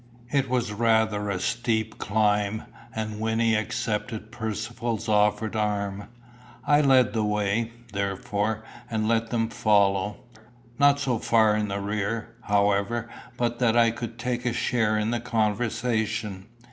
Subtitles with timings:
[0.31, 2.63] It was rather a steep climb,
[2.95, 6.07] and Wynnie accepted Percivale's offered arm.
[6.65, 10.17] I led the way, therefore, and left them to follow
[10.79, 15.11] not so far in the rear, however, but that I could take a share in
[15.11, 16.47] the conversation.